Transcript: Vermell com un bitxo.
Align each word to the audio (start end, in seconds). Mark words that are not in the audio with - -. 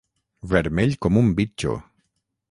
Vermell 0.53 0.95
com 1.05 1.19
un 1.21 1.29
bitxo. 1.41 1.75